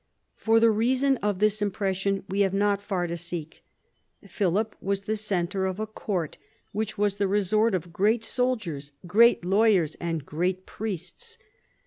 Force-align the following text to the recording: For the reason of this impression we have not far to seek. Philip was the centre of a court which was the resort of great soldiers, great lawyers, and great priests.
For 0.35 0.59
the 0.59 0.71
reason 0.71 1.17
of 1.17 1.37
this 1.37 1.61
impression 1.61 2.23
we 2.27 2.39
have 2.41 2.55
not 2.55 2.81
far 2.81 3.05
to 3.05 3.15
seek. 3.15 3.63
Philip 4.27 4.75
was 4.81 5.03
the 5.03 5.15
centre 5.15 5.67
of 5.67 5.79
a 5.79 5.85
court 5.85 6.39
which 6.71 6.97
was 6.97 7.17
the 7.17 7.27
resort 7.27 7.75
of 7.75 7.93
great 7.93 8.23
soldiers, 8.23 8.91
great 9.05 9.45
lawyers, 9.45 9.93
and 9.99 10.25
great 10.25 10.65
priests. 10.65 11.37